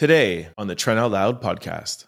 [0.00, 2.06] Today on the Trent Out Loud podcast.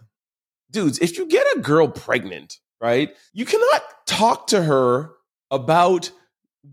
[0.70, 5.10] Dudes, if you get a girl pregnant, right, you cannot talk to her
[5.50, 6.10] about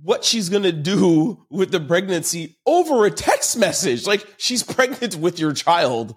[0.01, 4.07] what she's going to do with the pregnancy over a text message.
[4.07, 6.15] Like she's pregnant with your child.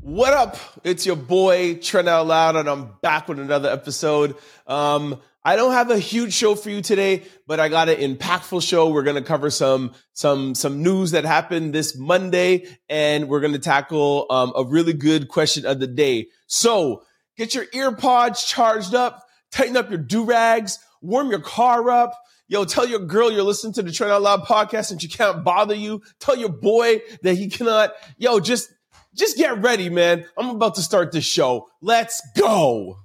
[0.00, 0.56] What up?
[0.82, 4.34] It's your boy Trent Out Loud, and I'm back with another episode.
[4.66, 8.66] Um, I don't have a huge show for you today, but I got an impactful
[8.66, 8.90] show.
[8.90, 13.52] We're going to cover some some some news that happened this Monday, and we're going
[13.52, 16.28] to tackle um, a really good question of the day.
[16.46, 17.02] So
[17.36, 22.14] get your ear pods charged up, tighten up your do rags, warm your car up.
[22.46, 25.42] Yo, tell your girl you're listening to the Trent Out Loud podcast and she can't
[25.42, 26.02] bother you.
[26.20, 27.94] Tell your boy that he cannot.
[28.16, 28.72] Yo, just
[29.14, 30.24] just get ready, man.
[30.38, 31.68] I'm about to start this show.
[31.80, 32.98] Let's go.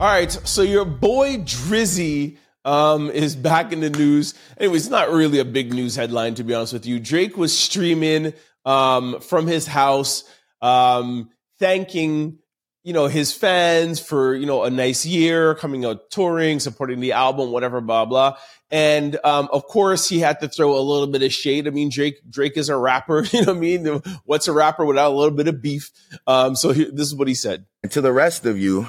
[0.00, 4.34] All right, so your boy Drizzy um, is back in the news.
[4.58, 6.98] Anyways, it's not really a big news headline, to be honest with you.
[6.98, 8.34] Drake was streaming
[8.64, 10.24] um, from his house,
[10.60, 11.30] um,
[11.60, 12.40] thanking
[12.82, 17.12] you know his fans for you know a nice year, coming out touring, supporting the
[17.12, 18.36] album, whatever, blah blah.
[18.72, 21.68] And um, of course, he had to throw a little bit of shade.
[21.68, 23.24] I mean, Drake Drake is a rapper.
[23.32, 24.02] You know what I mean?
[24.24, 25.92] What's a rapper without a little bit of beef?
[26.26, 27.66] Um, so he, this is what he said.
[27.84, 28.88] And to the rest of you,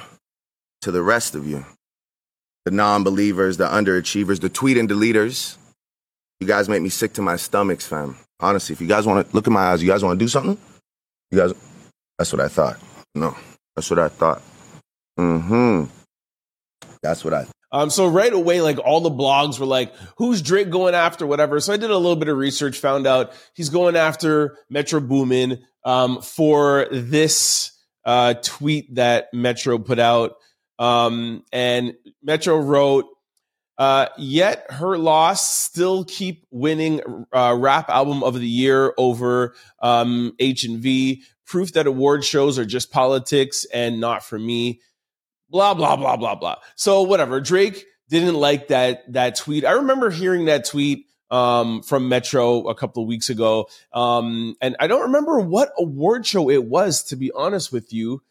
[0.85, 1.65] to the rest of you,
[2.63, 5.57] the non believers, the underachievers, the tweet and deleters.
[6.39, 8.15] You guys make me sick to my stomachs, fam.
[8.39, 10.29] Honestly, if you guys want to look in my eyes, you guys want to do
[10.29, 10.59] something?
[11.31, 11.53] You guys,
[12.19, 12.77] that's what I thought.
[13.15, 13.35] No,
[13.75, 14.43] that's what I thought.
[15.17, 15.83] Mm hmm.
[17.01, 20.69] That's what I um, so right away, like all the blogs were like, who's Drake
[20.69, 21.59] going after, whatever.
[21.59, 25.65] So I did a little bit of research, found out he's going after Metro Boomin
[25.83, 27.71] um, for this
[28.05, 30.35] uh, tweet that Metro put out.
[30.79, 33.05] Um, and Metro wrote,
[33.77, 37.01] uh, yet her loss still keep winning
[37.33, 41.23] uh, rap album of the year over um, H and V.
[41.45, 44.81] Proof that award shows are just politics and not for me.
[45.49, 46.55] Blah blah blah blah blah.
[46.75, 47.39] So whatever.
[47.41, 49.65] Drake didn't like that that tweet.
[49.65, 54.75] I remember hearing that tweet um, from Metro a couple of weeks ago, um, and
[54.79, 57.03] I don't remember what award show it was.
[57.05, 58.21] To be honest with you,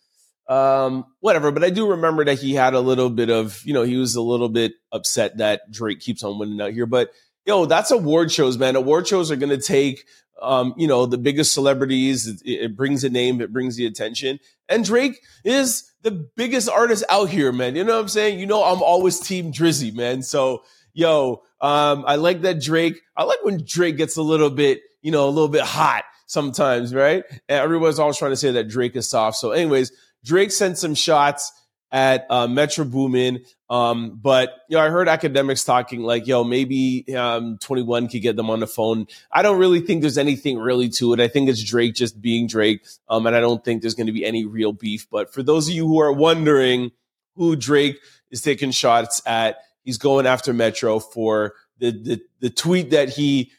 [0.49, 1.51] um, whatever.
[1.51, 4.15] But I do remember that he had a little bit of, you know, he was
[4.15, 6.87] a little bit upset that Drake keeps on winning out here.
[6.87, 7.11] But
[7.47, 8.77] yo, that's award shows, man.
[8.77, 10.05] Award shows are to take,
[10.41, 12.27] um, you know, the biggest celebrities.
[12.27, 14.41] It, it, brings a name, it brings the attention.
[14.69, 17.77] And Drake is the biggest artist out here, man.
[17.77, 18.39] You know what I'm saying?
[18.39, 20.23] You know, I'm always Team Drizzy, man.
[20.23, 20.63] So,
[20.93, 23.01] yo, um, I like that Drake.
[23.17, 26.95] I like when Drake gets a little bit, you know, a little bit hot sometimes,
[26.95, 27.25] right?
[27.49, 29.37] And everyone's always trying to say that Drake is soft.
[29.37, 29.93] So, anyways,
[30.25, 31.53] Drake sent some shots
[31.95, 33.45] at uh, Metro Boomin.
[33.71, 38.35] Um, but you know, I heard Akademiks talking like, yo, maybe um, 21 could get
[38.35, 39.07] them on the phone.
[39.31, 41.21] I don't really think there's anything really to it.
[41.21, 42.85] I think it's Drake just being Drake.
[43.09, 45.07] Um, and I don't think there's going to be any real beef.
[45.09, 46.91] But for those of you who are wondering
[47.37, 52.91] who Drake is taking shots at, he's going after Metro for the, the, the tweet
[52.91, 53.53] that he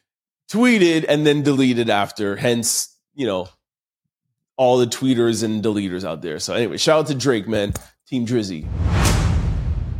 [0.51, 2.35] tweeted and then deleted after.
[2.35, 3.47] Hence, you know,
[4.57, 6.39] all the tweeters and deleters out there.
[6.39, 7.73] So anyway, shout out to Drake, man.
[8.07, 8.67] Team Drizzy.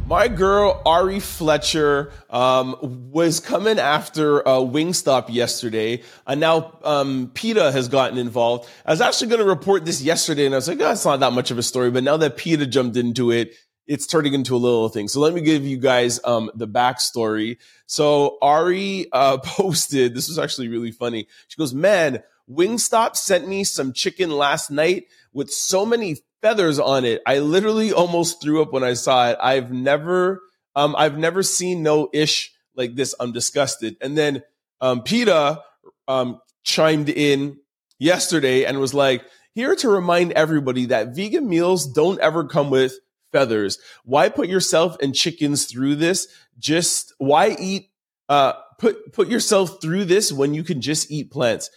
[0.08, 2.76] My girl Ari Fletcher um,
[3.12, 8.70] was coming after uh, Wingstop yesterday, and now um, PETA has gotten involved.
[8.86, 11.22] I was actually going to report this yesterday, and I was like, oh, it's not
[11.22, 11.90] that much of a story.
[11.90, 13.56] But now that PETA jumped into it,
[13.88, 15.08] it's turning into a little thing.
[15.08, 17.58] So let me give you guys um, the backstory.
[17.88, 20.14] So Ari uh, posted.
[20.14, 21.28] This was actually really funny.
[21.48, 27.06] She goes, "Man, Wingstop sent me some chicken last night with so many feathers on
[27.06, 27.22] it.
[27.26, 29.38] I literally almost threw up when I saw it.
[29.42, 30.42] I've never,
[30.76, 33.16] um, I've never seen no ish like this.
[33.20, 33.98] I'm disgusted.
[34.02, 34.44] And then,
[34.80, 35.62] um, PETA,
[36.08, 37.58] um, chimed in
[38.00, 39.24] yesterday and was like,
[39.54, 43.00] here to remind everybody that vegan meals don't ever come with
[43.32, 43.80] feathers.
[44.04, 46.28] Why put yourself and chickens through this?
[46.60, 47.90] Just why eat,
[48.30, 51.70] uh, put, put yourself through this when you can just eat plants?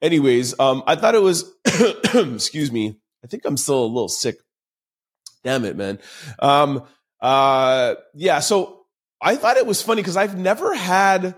[0.00, 1.52] Anyways, um, I thought it was,
[2.14, 2.96] excuse me.
[3.24, 4.36] I think I'm still a little sick.
[5.44, 5.98] Damn it, man.
[6.38, 6.84] Um,
[7.20, 8.40] uh, yeah.
[8.40, 8.84] So
[9.20, 11.34] I thought it was funny because I've never had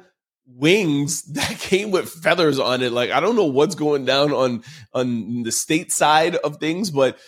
[0.47, 2.93] wings that came with feathers on it.
[2.93, 4.63] Like I don't know what's going down on
[4.93, 7.19] on the state side of things, but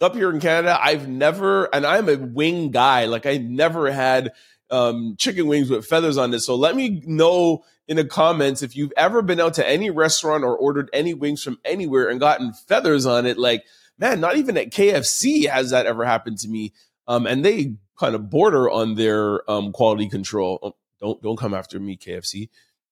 [0.00, 3.04] up here in Canada, I've never, and I'm a wing guy.
[3.04, 4.32] Like I never had
[4.70, 6.40] um, chicken wings with feathers on it.
[6.40, 10.44] So let me know in the comments if you've ever been out to any restaurant
[10.44, 13.36] or ordered any wings from anywhere and gotten feathers on it.
[13.36, 13.64] Like,
[13.98, 16.72] man, not even at KFC has that ever happened to me.
[17.08, 20.60] Um, and they kind of border on their um, quality control.
[20.62, 22.48] Oh, don't don't come after me, KFC.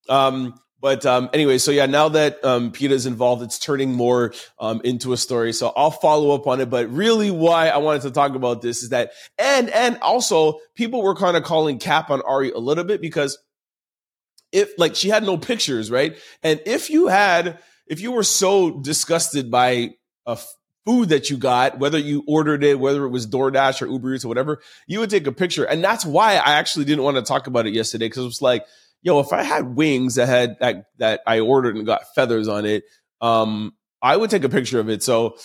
[0.09, 4.81] Um, But um, anyway, so yeah, now that um, is involved, it's turning more um,
[4.85, 5.53] into a story.
[5.53, 6.71] So I'll follow up on it.
[6.71, 11.03] But really, why I wanted to talk about this is that, and and also people
[11.03, 13.39] were kind of calling cap on Ari a little bit because
[14.53, 16.17] if like she had no pictures, right?
[16.43, 19.95] And if you had, if you were so disgusted by
[20.27, 20.39] a
[20.85, 24.25] food that you got, whether you ordered it, whether it was DoorDash or Uber Eats
[24.25, 25.65] or whatever, you would take a picture.
[25.65, 28.43] And that's why I actually didn't want to talk about it yesterday because it was
[28.43, 28.65] like,
[29.03, 32.65] yo, if I had wings that had that that I ordered and got feathers on
[32.65, 32.85] it,
[33.21, 35.03] um, I would take a picture of it.
[35.03, 35.37] So,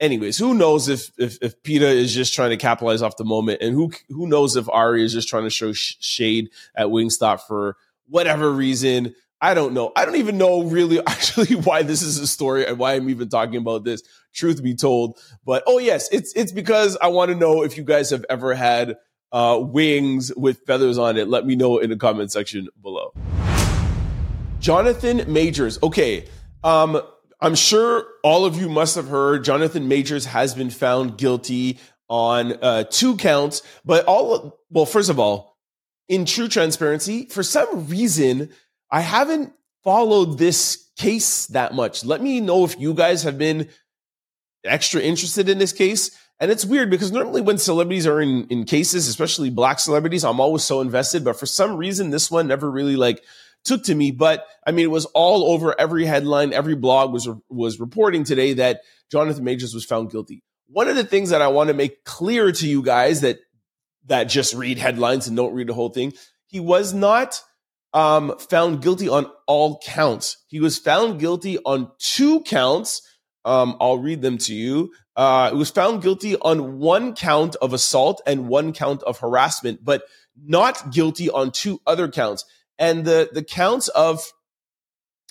[0.00, 3.62] anyways, who knows if if, if PETA is just trying to capitalize off the moment,
[3.62, 7.40] and who who knows if Ari is just trying to show sh- shade at Wingstop
[7.40, 9.14] for whatever reason.
[9.40, 9.92] I don't know.
[9.94, 13.28] I don't even know really actually why this is a story and why I'm even
[13.28, 14.02] talking about this.
[14.32, 17.84] Truth be told, but oh yes, it's it's because I want to know if you
[17.84, 18.96] guys have ever had
[19.32, 21.28] uh, wings with feathers on it.
[21.28, 23.12] Let me know in the comment section below.
[24.60, 25.78] Jonathan Majors.
[25.82, 26.26] Okay,
[26.64, 27.00] um,
[27.40, 31.78] I'm sure all of you must have heard Jonathan Majors has been found guilty
[32.08, 35.53] on uh, two counts, but all well, first of all,
[36.08, 38.50] in true transparency, for some reason
[38.90, 39.52] I haven't
[39.82, 42.04] followed this case that much.
[42.04, 43.68] Let me know if you guys have been
[44.64, 46.16] extra interested in this case.
[46.40, 50.40] And it's weird because normally when celebrities are in, in cases, especially black celebrities, I'm
[50.40, 51.24] always so invested.
[51.24, 53.22] But for some reason, this one never really like
[53.64, 54.10] took to me.
[54.10, 58.54] But I mean, it was all over every headline, every blog was was reporting today
[58.54, 58.80] that
[59.10, 60.42] Jonathan Majors was found guilty.
[60.66, 63.38] One of the things that I want to make clear to you guys that
[64.06, 66.12] that just read headlines and don't read the whole thing,
[66.46, 67.42] he was not
[67.92, 70.38] um, found guilty on all counts.
[70.48, 73.02] He was found guilty on two counts.
[73.44, 74.92] Um, I'll read them to you.
[75.16, 79.84] Uh, he was found guilty on one count of assault and one count of harassment,
[79.84, 80.02] but
[80.42, 82.44] not guilty on two other counts.
[82.78, 84.24] And the the counts of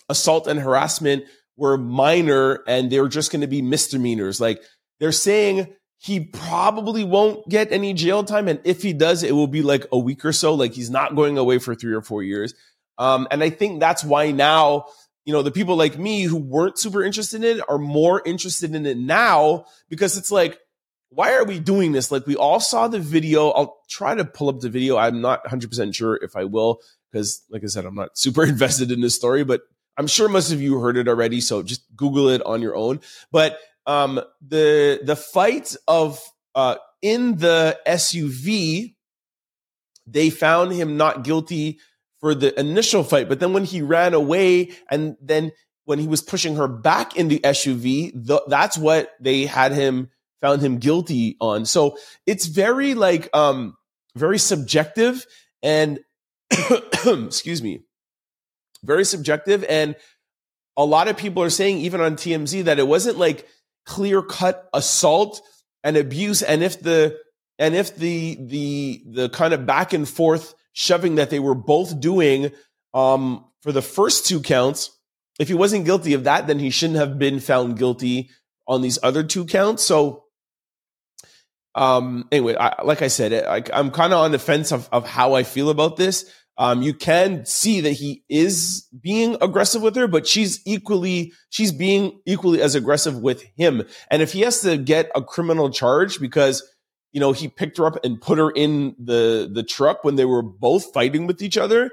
[0.08, 1.26] assault and harassment
[1.58, 4.40] were minor, and they were just going to be misdemeanors.
[4.40, 4.64] Like
[5.00, 5.74] they're saying
[6.04, 8.50] he probably won't get any jail time.
[8.50, 10.54] And if he does, it will be like a week or so.
[10.54, 12.54] Like he's not going away for three or four years.
[12.98, 14.88] Um, and I think that's why now,
[15.24, 18.76] you know, the people like me who weren't super interested in it are more interested
[18.76, 20.60] in it now because it's like,
[21.08, 22.12] why are we doing this?
[22.12, 23.52] Like we all saw the video.
[23.52, 24.98] I'll try to pull up the video.
[24.98, 26.82] I'm not 100% sure if I will
[27.14, 29.62] because like I said, I'm not super invested in this story, but
[29.96, 31.40] I'm sure most of you heard it already.
[31.40, 33.00] So just Google it on your own.
[33.32, 36.20] But um, the the fight of
[36.56, 38.96] uh, in the SUV,
[40.08, 41.80] they found him not guilty
[42.20, 45.52] for the initial fight, but then when he ran away and then
[45.86, 50.10] when he was pushing her back in the SUV, the, that's what they had him
[50.40, 51.66] found him guilty on.
[51.66, 53.76] So it's very like um
[54.16, 55.26] very subjective
[55.62, 56.00] and
[57.06, 57.82] excuse me,
[58.84, 59.96] very subjective and
[60.76, 63.48] a lot of people are saying even on TMZ that it wasn't like
[63.86, 65.42] clear cut assault
[65.84, 66.42] and abuse.
[66.42, 67.18] And if the,
[67.60, 72.00] and if the, the, the kind of back and forth shoving that they were both
[72.00, 72.52] doing,
[72.94, 74.92] um, for the first two counts,
[75.40, 78.30] if he wasn't guilty of that, then he shouldn't have been found guilty
[78.68, 79.84] on these other two counts.
[79.84, 80.26] So,
[81.76, 85.08] um, anyway, I, like I said, I, I'm kind of on the fence of, of
[85.08, 86.30] how I feel about this.
[86.56, 91.72] Um, you can see that he is being aggressive with her, but she's equally, she's
[91.72, 93.84] being equally as aggressive with him.
[94.12, 96.62] And if he has to get a criminal charge because,
[97.12, 100.26] you know, he picked her up and put her in the, the truck when they
[100.26, 101.90] were both fighting with each other,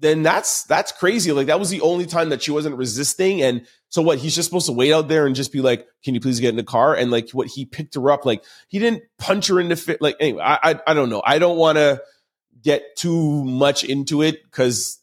[0.00, 1.32] then that's, that's crazy.
[1.32, 3.40] Like that was the only time that she wasn't resisting.
[3.40, 6.14] And so what, he's just supposed to wait out there and just be like, can
[6.14, 6.94] you please get in the car?
[6.94, 10.02] And like what he picked her up, like he didn't punch her in the fit.
[10.02, 11.22] Like anyway, I, I, I don't know.
[11.24, 12.02] I don't want to,
[12.64, 14.98] get too much into it because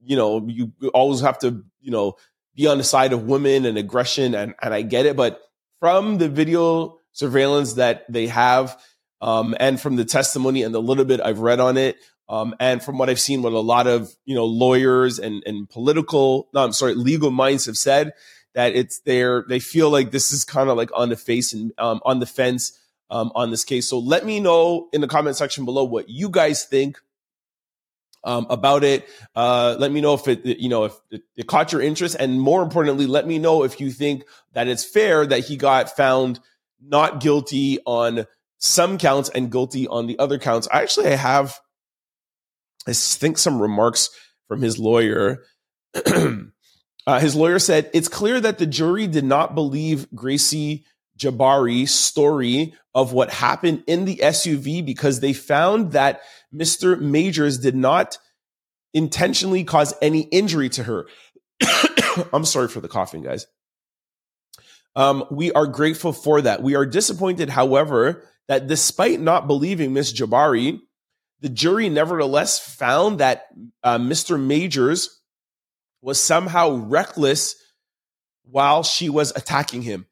[0.00, 2.16] you know you always have to you know
[2.56, 5.40] be on the side of women and aggression and and I get it but
[5.78, 8.80] from the video surveillance that they have
[9.20, 11.96] um, and from the testimony and the little bit I've read on it
[12.28, 15.68] um, and from what I've seen what a lot of you know lawyers and and
[15.68, 18.12] political no I'm sorry legal minds have said
[18.54, 21.72] that it's there they feel like this is kind of like on the face and
[21.78, 22.78] um, on the fence
[23.12, 23.88] um, on this case.
[23.88, 26.98] So let me know in the comment section below what you guys think
[28.24, 29.06] um, about it.
[29.36, 32.40] Uh, let me know if it, you know, if it, it, caught your interest, and
[32.40, 36.40] more importantly, let me know if you think that it's fair that he got found
[36.80, 38.26] not guilty on
[38.58, 40.66] some counts and guilty on the other counts.
[40.72, 41.60] I actually have,
[42.86, 44.08] I think, some remarks
[44.48, 45.42] from his lawyer.
[47.06, 50.86] uh, his lawyer said it's clear that the jury did not believe Gracie
[51.22, 56.20] Jabbari's story of what happened in the SUV because they found that
[56.54, 57.00] Mr.
[57.00, 58.18] Majors did not
[58.92, 61.06] intentionally cause any injury to her.
[62.32, 63.46] I'm sorry for the coughing, guys.
[64.94, 66.62] Um, we are grateful for that.
[66.62, 70.80] We are disappointed, however, that despite not believing Miss Jabbari,
[71.40, 73.46] the jury nevertheless found that
[73.82, 74.38] uh, Mr.
[74.38, 75.20] Majors
[76.02, 77.54] was somehow reckless
[78.44, 80.06] while she was attacking him,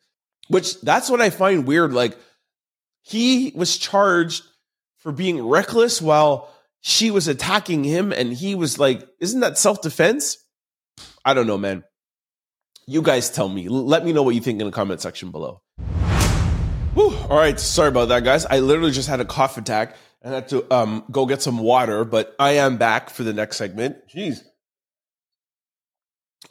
[0.50, 1.92] which that's what I find weird.
[1.92, 2.18] Like,
[3.02, 4.42] he was charged
[4.98, 9.80] for being reckless while she was attacking him, and he was like, Isn't that self
[9.80, 10.36] defense?
[11.24, 11.84] I don't know, man.
[12.86, 13.68] You guys tell me.
[13.68, 15.62] Let me know what you think in the comment section below.
[16.94, 17.14] Whew.
[17.28, 18.44] All right, sorry about that, guys.
[18.46, 22.04] I literally just had a cough attack and had to um, go get some water,
[22.04, 23.98] but I am back for the next segment.
[24.12, 24.40] Jeez.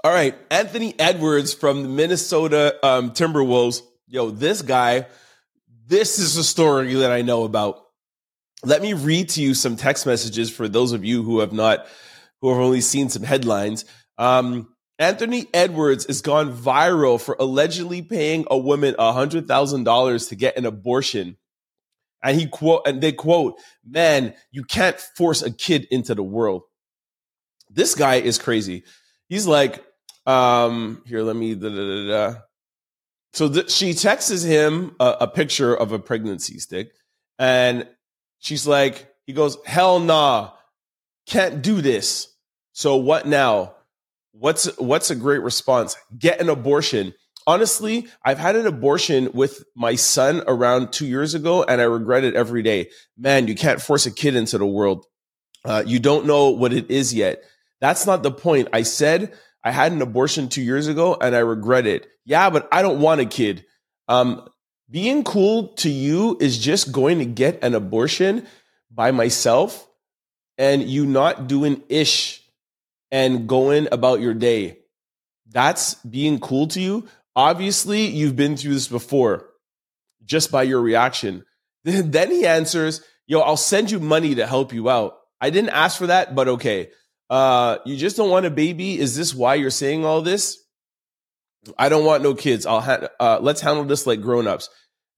[0.02, 3.82] All right, Anthony Edwards from the Minnesota um, Timberwolves.
[4.08, 5.08] Yo, this guy,
[5.88, 7.84] this is a story that I know about.
[8.64, 11.86] Let me read to you some text messages for those of you who have not,
[12.40, 13.84] who have only seen some headlines.
[14.18, 20.66] Um, Anthony Edwards has gone viral for allegedly paying a woman $100,000 to get an
[20.66, 21.36] abortion.
[22.24, 26.62] And he quote, and they quote, man, you can't force a kid into the world.
[27.70, 28.86] This guy is crazy.
[29.28, 29.84] He's like,
[30.30, 32.40] um, here, let me, da, da, da,
[33.34, 36.92] so th- she texts him a, a picture of a pregnancy stick
[37.38, 37.88] and
[38.40, 40.52] she's like, he goes, hell nah,
[41.28, 42.28] can't do this.
[42.74, 43.76] So what now?
[44.32, 45.96] What's what's a great response?
[46.18, 47.14] Get an abortion.
[47.46, 52.24] Honestly, I've had an abortion with my son around two years ago, and I regret
[52.24, 52.90] it every day.
[53.18, 55.06] Man, you can't force a kid into the world.
[55.66, 57.44] Uh, you don't know what it is yet.
[57.82, 58.70] That's not the point.
[58.72, 62.08] I said I had an abortion two years ago, and I regret it.
[62.26, 63.66] Yeah, but I don't want a kid.
[64.08, 64.48] Um,
[64.90, 68.48] being cool to you is just going to get an abortion
[68.90, 69.88] by myself
[70.58, 72.44] and you not doing ish
[73.12, 74.80] and going about your day.
[75.48, 77.08] That's being cool to you.
[77.36, 79.50] Obviously, you've been through this before
[80.26, 81.46] just by your reaction.
[81.84, 85.18] then he answers, Yo, I'll send you money to help you out.
[85.40, 86.90] I didn't ask for that, but okay.
[87.30, 89.00] Uh, you just don't want a baby.
[89.00, 90.58] Is this why you're saying all this?
[91.78, 92.66] I don't want no kids.
[92.66, 94.70] I'll ha- uh, let's handle this like grown-ups,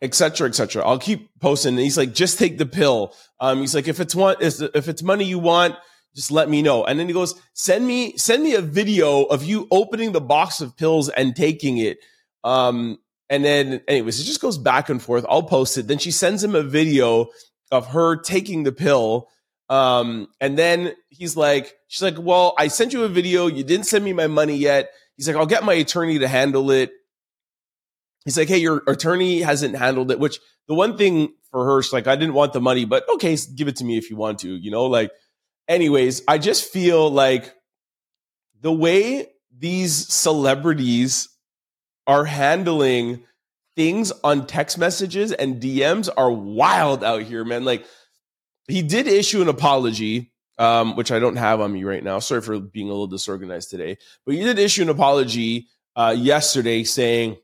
[0.02, 0.86] etc., etc.
[0.86, 1.76] I'll keep posting.
[1.76, 3.14] And he's like, just take the pill.
[3.40, 5.76] Um, he's like, if it's one, if it's money you want,
[6.16, 6.84] just let me know.
[6.84, 10.60] And then he goes, send me, send me a video of you opening the box
[10.60, 12.00] of pills and taking it.
[12.44, 12.98] Um,
[13.30, 15.26] and then anyways, it just goes back and forth.
[15.30, 15.88] I'll post it.
[15.88, 17.28] Then she sends him a video
[17.72, 19.30] of her taking the pill.
[19.72, 23.48] Um, and then he's like, she's like, well, I sent you a video.
[23.48, 24.90] You didn't send me my money yet.
[25.16, 26.92] He's like, I'll get my attorney to handle it.
[28.26, 31.94] He's like, hey, your attorney hasn't handled it, which the one thing for her, she's
[31.94, 34.40] like, I didn't want the money, but okay, give it to me if you want
[34.40, 35.10] to, you know, like,
[35.70, 37.56] anyways, I just feel like
[38.60, 41.30] the way these celebrities
[42.08, 43.24] are handling
[43.78, 47.64] things on text messages and DMs are wild out here, man.
[47.64, 47.86] Like
[48.72, 52.20] he did issue an apology, um, which I don't have on me right now.
[52.20, 56.84] Sorry for being a little disorganized today, but he did issue an apology uh, yesterday
[56.84, 57.38] saying,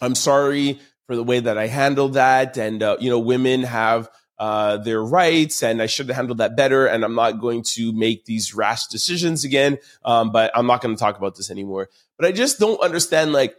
[0.00, 4.08] "I'm sorry for the way that I handled that, and uh, you know, women have."
[4.42, 6.86] uh, their rights, and I should have handled that better.
[6.86, 9.78] And I'm not going to make these rash decisions again.
[10.04, 11.88] Um, but I'm not going to talk about this anymore.
[12.18, 13.54] But I just don't understand, like,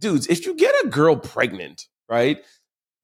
[0.00, 2.42] dudes, if you get a girl pregnant, right?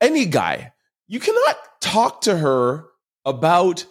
[0.00, 0.72] Any guy,
[1.08, 2.84] you cannot talk to her
[3.24, 3.86] about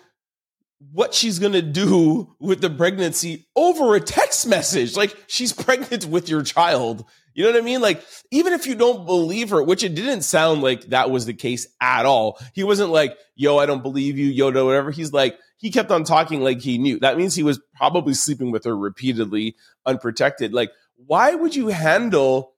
[0.92, 4.96] what she's going to do with the pregnancy over a text message.
[4.96, 7.04] Like she's pregnant with your child.
[7.34, 7.82] You know what I mean?
[7.82, 11.34] Like, even if you don't believe her, which it didn't sound like that was the
[11.36, 12.40] case at all.
[12.54, 14.90] He wasn't like, yo, I don't believe you, Yoda, whatever.
[14.90, 17.00] He's like, he kept on talking like he knew.
[17.00, 19.56] That means he was probably sleeping with her repeatedly,
[19.86, 20.54] unprotected.
[20.54, 22.54] Like, why would you handle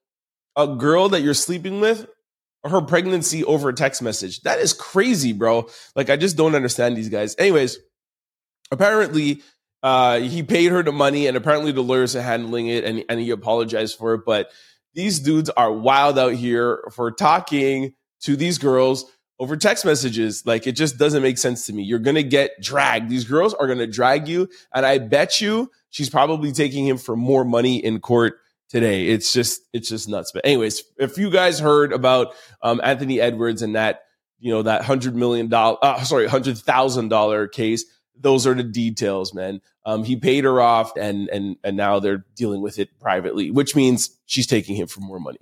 [0.56, 2.06] a girl that you're sleeping with,
[2.64, 4.42] her pregnancy over a text message?
[4.42, 5.68] That is crazy, bro.
[5.94, 7.34] Like, I just don't understand these guys.
[7.38, 7.78] Anyways,
[8.70, 9.42] apparently,
[9.82, 13.20] uh, he paid her the money, and apparently the lawyers are handling it, and, and
[13.20, 14.22] he apologized for it.
[14.26, 14.50] But
[14.94, 20.44] these dudes are wild out here for talking to these girls over text messages.
[20.46, 21.82] Like it just doesn't make sense to me.
[21.82, 23.08] You're to get dragged.
[23.08, 24.48] These girls are to drag you.
[24.74, 28.38] And I bet you she's probably taking him for more money in court
[28.70, 29.08] today.
[29.08, 30.32] It's just, it's just nuts.
[30.32, 34.02] But anyways, if you guys heard about um, Anthony Edwards and that,
[34.38, 37.84] you know, that hundred million dollar, uh, sorry, hundred thousand dollar case,
[38.18, 39.60] those are the details, man.
[39.84, 43.74] Um, he paid her off, and and and now they're dealing with it privately, which
[43.74, 45.38] means she's taking him for more money.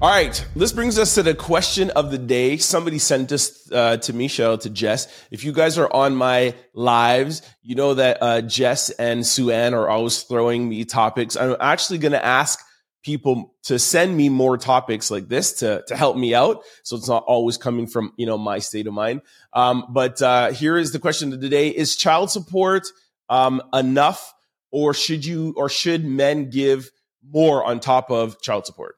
[0.00, 2.56] All right, this brings us to the question of the day.
[2.56, 5.08] Somebody sent this uh, to me, shout to Jess.
[5.32, 9.74] If you guys are on my lives, you know that uh, Jess and Sue Ann
[9.74, 11.36] are always throwing me topics.
[11.36, 12.60] I'm actually going to ask
[13.02, 17.08] people to send me more topics like this to to help me out, so it's
[17.08, 19.22] not always coming from you know my state of mind.
[19.52, 22.86] Um, but uh, here is the question of the day: Is child support
[23.28, 24.32] um, enough,
[24.70, 26.88] or should you or should men give
[27.28, 28.94] more on top of child support?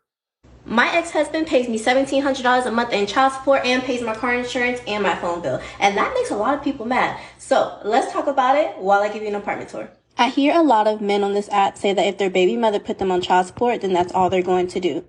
[0.65, 4.81] My ex-husband pays me $1,700 a month in child support and pays my car insurance
[4.87, 5.61] and my phone bill.
[5.79, 7.19] And that makes a lot of people mad.
[7.39, 9.91] So let's talk about it while I give you an apartment tour.
[10.19, 12.79] I hear a lot of men on this app say that if their baby mother
[12.79, 15.05] put them on child support, then that's all they're going to do.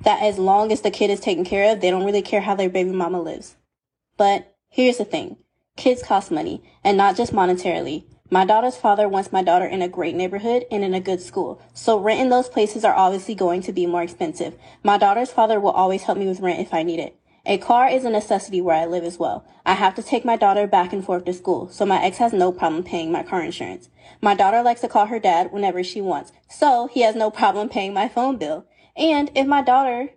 [0.00, 2.54] That as long as the kid is taken care of, they don't really care how
[2.54, 3.56] their baby mama lives.
[4.16, 5.36] But here's the thing.
[5.76, 8.04] Kids cost money, and not just monetarily.
[8.30, 11.62] My daughter's father wants my daughter in a great neighborhood and in a good school,
[11.72, 14.54] so rent in those places are obviously going to be more expensive.
[14.82, 17.18] My daughter's father will always help me with rent if I need it.
[17.46, 19.46] A car is a necessity where I live as well.
[19.64, 22.34] I have to take my daughter back and forth to school, so my ex has
[22.34, 23.88] no problem paying my car insurance.
[24.20, 27.70] My daughter likes to call her dad whenever she wants, so he has no problem
[27.70, 28.66] paying my phone bill.
[28.94, 30.10] And if my daughter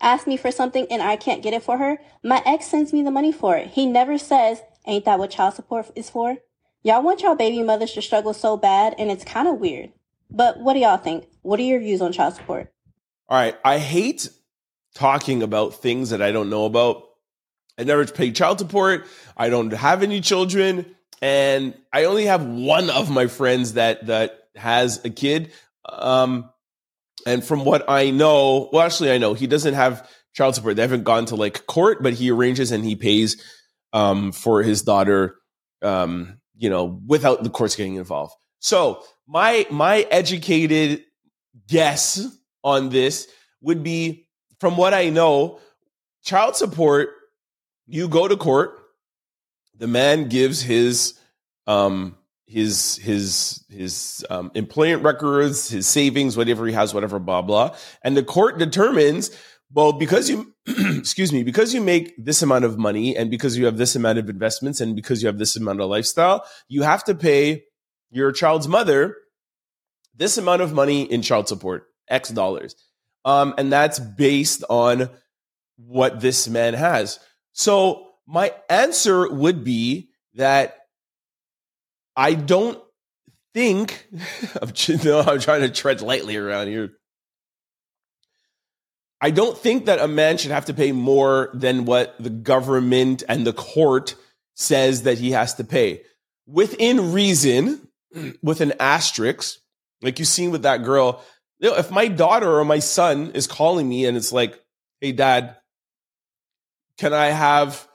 [0.00, 3.02] asks me for something and I can't get it for her, my ex sends me
[3.02, 3.68] the money for it.
[3.68, 6.38] He never says, ain't that what child support is for?
[6.84, 9.92] Y'all want y'all baby mothers to struggle so bad, and it's kind of weird.
[10.30, 11.28] But what do y'all think?
[11.42, 12.72] What are your views on child support?
[13.28, 13.56] All right.
[13.64, 14.28] I hate
[14.94, 17.04] talking about things that I don't know about.
[17.78, 19.06] I never paid child support.
[19.36, 20.96] I don't have any children.
[21.20, 25.52] And I only have one of my friends that that has a kid.
[25.88, 26.50] Um,
[27.26, 30.76] and from what I know, well, actually, I know he doesn't have child support.
[30.76, 33.40] They haven't gone to like court, but he arranges and he pays
[33.92, 35.36] um, for his daughter
[35.80, 38.34] um, you know, without the courts getting involved.
[38.58, 41.04] So my my educated
[41.68, 42.24] guess
[42.62, 43.28] on this
[43.60, 44.28] would be
[44.60, 45.58] from what I know,
[46.22, 47.10] child support,
[47.86, 48.78] you go to court,
[49.76, 51.18] the man gives his
[51.66, 52.16] um
[52.46, 58.16] his his his um, employment records, his savings, whatever he has, whatever, blah blah, and
[58.16, 59.30] the court determines
[59.74, 63.64] well, because you, excuse me, because you make this amount of money and because you
[63.64, 67.04] have this amount of investments and because you have this amount of lifestyle, you have
[67.04, 67.64] to pay
[68.10, 69.16] your child's mother
[70.14, 72.74] this amount of money in child support, X dollars.
[73.24, 75.08] Um, and that's based on
[75.76, 77.18] what this man has.
[77.52, 80.76] So my answer would be that
[82.16, 82.78] I don't
[83.54, 84.06] think
[84.62, 86.90] I'm, I'm trying to tread lightly around here.
[89.24, 93.22] I don't think that a man should have to pay more than what the government
[93.28, 94.16] and the court
[94.56, 96.02] says that he has to pay.
[96.48, 97.86] Within reason,
[98.42, 99.58] with an asterisk,
[100.02, 101.24] like you've seen with that girl.
[101.60, 104.60] You know, if my daughter or my son is calling me and it's like,
[105.00, 105.56] hey, dad,
[106.98, 107.86] can I have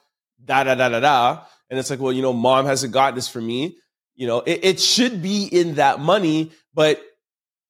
[0.43, 1.43] da da da da da?
[1.69, 3.77] And it's like, well, you know, mom hasn't got this for me.
[4.15, 7.03] You know, it, it should be in that money, but,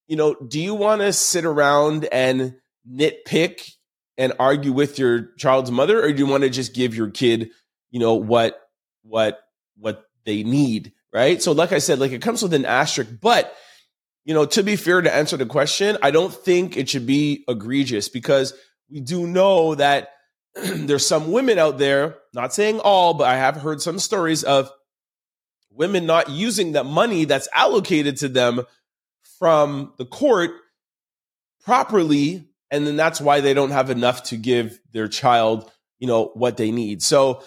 [0.07, 2.55] you know, do you want to sit around and
[2.89, 3.71] nitpick
[4.17, 7.51] and argue with your child's mother, or do you want to just give your kid,
[7.91, 8.59] you know, what
[9.03, 9.39] what
[9.77, 11.41] what they need, right?
[11.41, 13.53] So, like I said, like it comes with an asterisk, but
[14.25, 17.45] you know, to be fair to answer the question, I don't think it should be
[17.47, 18.53] egregious because
[18.89, 20.09] we do know that
[20.55, 24.69] there's some women out there, not saying all, but I have heard some stories of
[25.71, 28.65] women not using that money that's allocated to them
[29.39, 30.51] from the court
[31.63, 36.31] properly and then that's why they don't have enough to give their child you know
[36.33, 37.01] what they need.
[37.01, 37.43] So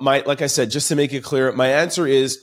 [0.00, 2.38] my like i said just to make it clear my answer is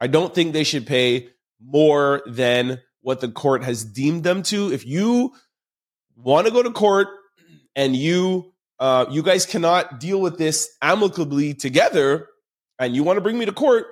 [0.00, 1.28] i don't think they should pay
[1.60, 4.72] more than what the court has deemed them to.
[4.72, 5.32] If you
[6.16, 7.08] want to go to court
[7.74, 12.28] and you uh, you guys cannot deal with this amicably together
[12.78, 13.86] and you want to bring me to court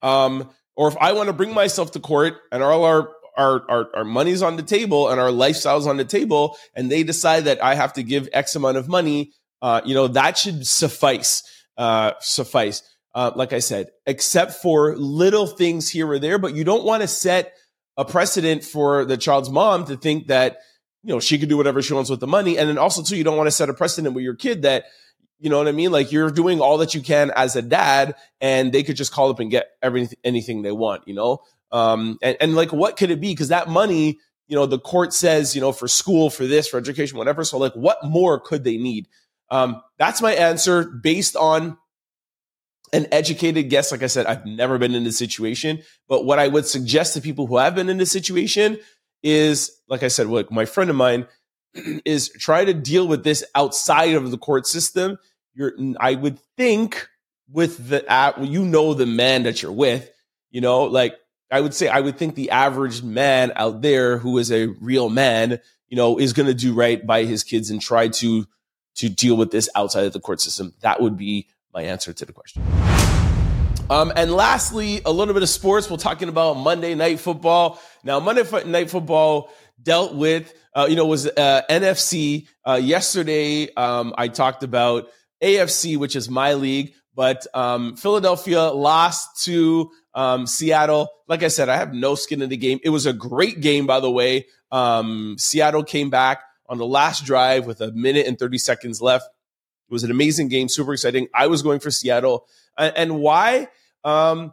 [0.00, 3.88] um, or if i want to bring myself to court and all our our, our,
[3.94, 7.62] our money's on the table and our lifestyle's on the table, and they decide that
[7.62, 11.42] I have to give X amount of money, uh, you know, that should suffice.
[11.76, 12.82] Uh, suffice.
[13.14, 17.02] Uh, like I said, except for little things here or there, but you don't want
[17.02, 17.54] to set
[17.96, 20.58] a precedent for the child's mom to think that
[21.02, 23.16] you know she can do whatever she wants with the money, and then also too,
[23.16, 24.84] you don't want to set a precedent with your kid that
[25.40, 25.92] you know what I mean?
[25.92, 29.30] Like you're doing all that you can as a dad, and they could just call
[29.30, 31.06] up and get everything, anything they want.
[31.06, 33.32] You know, um, and, and like, what could it be?
[33.32, 36.78] Because that money, you know, the court says, you know, for school, for this, for
[36.78, 37.44] education, whatever.
[37.44, 39.08] So, like, what more could they need?
[39.50, 41.76] Um, that's my answer based on
[42.92, 43.92] an educated guess.
[43.92, 47.20] Like I said, I've never been in this situation, but what I would suggest to
[47.20, 48.78] people who have been in this situation
[49.22, 51.26] is, like I said, look, my friend of mine,
[52.04, 55.18] is try to deal with this outside of the court system.
[55.54, 57.08] You're, I would think,
[57.50, 60.10] with the app, you know the man that you're with.
[60.50, 61.14] You know, like
[61.50, 65.08] I would say, I would think the average man out there who is a real
[65.08, 68.46] man, you know, is going to do right by his kids and try to
[68.96, 70.74] to deal with this outside of the court system.
[70.80, 72.62] That would be my answer to the question.
[73.88, 75.88] Um, and lastly, a little bit of sports.
[75.88, 77.80] We're talking about Monday Night Football.
[78.02, 79.50] Now, Monday Night Football
[79.82, 82.48] dealt with, uh, you know, was uh, NFC.
[82.66, 85.08] Uh, yesterday, um, I talked about
[85.42, 91.08] AFC, which is my league, but um, Philadelphia lost to um, Seattle.
[91.28, 92.80] Like I said, I have no skin in the game.
[92.82, 94.46] It was a great game, by the way.
[94.72, 99.26] Um, Seattle came back on the last drive with a minute and 30 seconds left.
[99.26, 101.28] It was an amazing game, super exciting.
[101.32, 102.48] I was going for Seattle.
[102.76, 103.68] And, and why?
[104.02, 104.52] Um,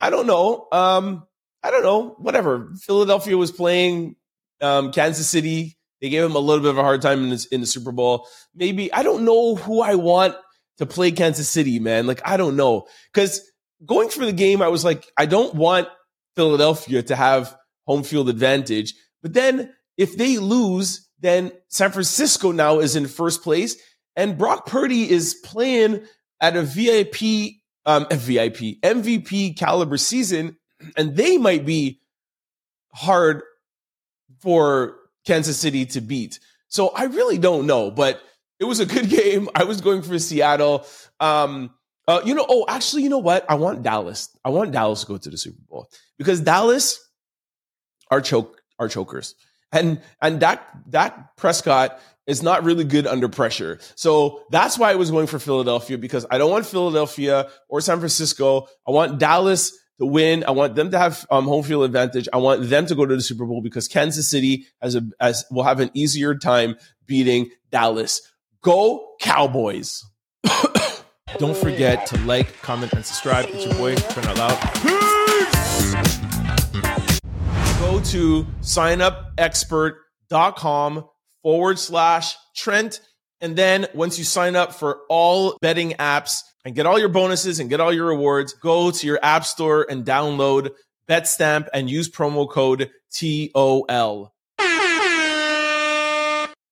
[0.00, 0.66] I don't know.
[0.72, 1.26] Um,
[1.62, 2.16] I don't know.
[2.18, 2.72] Whatever.
[2.80, 4.16] Philadelphia was playing
[4.62, 5.76] um, Kansas City.
[6.00, 7.92] They gave him a little bit of a hard time in, this, in the Super
[7.92, 8.26] Bowl.
[8.54, 10.36] Maybe I don't know who I want
[10.78, 12.06] to play Kansas City, man.
[12.06, 13.51] Like I don't know because
[13.84, 15.88] going for the game, I was like, I don't want
[16.36, 18.94] Philadelphia to have home field advantage.
[19.22, 23.76] But then if they lose, then San Francisco now is in first place,
[24.16, 26.04] and Brock Purdy is playing
[26.40, 30.56] at a VIP um, VIP, MVP caliber season,
[30.96, 32.00] and they might be
[32.94, 33.42] hard
[34.40, 36.38] for Kansas City to beat.
[36.68, 38.20] So I really don't know, but
[38.58, 39.48] it was a good game.
[39.54, 40.86] I was going for Seattle.
[41.20, 41.70] Um,
[42.08, 43.44] uh, you know, oh, actually, you know what?
[43.48, 44.28] I want Dallas.
[44.44, 45.88] I want Dallas to go to the Super Bowl
[46.18, 46.98] because Dallas
[48.10, 49.34] are choke are chokers,
[49.70, 53.78] and and Dak Dak Prescott is not really good under pressure.
[53.94, 57.98] So that's why I was going for Philadelphia because I don't want Philadelphia or San
[57.98, 58.68] Francisco.
[58.86, 60.44] I want Dallas to win.
[60.46, 62.28] I want them to have um, home field advantage.
[62.32, 65.44] I want them to go to the Super Bowl because Kansas City has a as
[65.50, 68.20] will have an easier time beating Dallas.
[68.60, 70.04] Go Cowboys!
[71.38, 73.46] don't forget to like, comment, and subscribe.
[73.48, 74.58] It's your boy, Trent Out Loud.
[74.82, 75.92] Peace!
[77.78, 81.04] Go to signupexpert.com
[81.42, 83.00] forward slash Trent.
[83.40, 87.60] And then once you sign up for all betting apps and get all your bonuses
[87.60, 90.70] and get all your rewards, go to your app store and download
[91.08, 94.32] BetStamp and use promo code TOL.